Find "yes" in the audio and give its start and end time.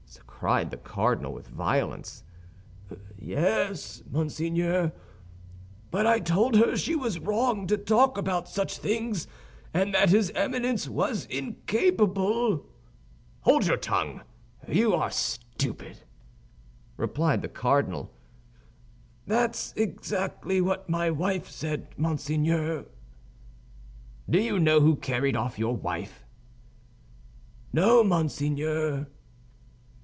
3.15-4.01